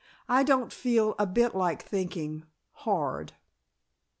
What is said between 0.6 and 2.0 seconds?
feel a bit like